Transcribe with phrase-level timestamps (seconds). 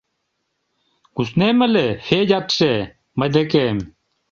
[1.15, 2.73] —Куснем ыле, Федятше,
[3.17, 3.77] мый декем.